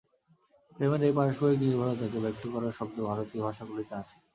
প্রেমের 0.75 1.01
এই 1.07 1.13
পারস্পরিক 1.17 1.57
নির্ভরতাকে 1.61 2.17
ব্যক্ত 2.25 2.43
করার 2.53 2.77
শব্দ 2.79 2.97
ভারতীয় 3.09 3.41
ভাষাগুলিতে 3.47 3.93
আছে। 4.01 4.15